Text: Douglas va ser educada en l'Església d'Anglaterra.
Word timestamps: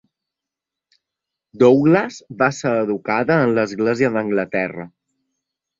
Douglas 1.63 2.17
va 2.41 2.49
ser 2.63 2.73
educada 2.87 3.41
en 3.47 3.55
l'Església 3.61 4.15
d'Anglaterra. 4.19 4.93